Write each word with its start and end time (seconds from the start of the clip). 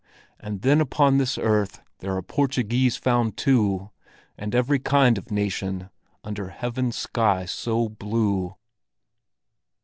And 0.39 0.63
then 0.63 0.81
upon 0.81 1.19
this 1.19 1.37
earth 1.37 1.83
there 1.99 2.17
Are 2.17 2.23
Portuguese 2.23 2.97
found 2.97 3.37
too, 3.37 3.91
And 4.35 4.55
every 4.55 4.79
kind 4.79 5.15
of 5.15 5.29
nation 5.29 5.91
Under 6.23 6.49
heaven's 6.49 6.95
sky 6.95 7.45
so 7.45 7.87
blue." 7.87 8.55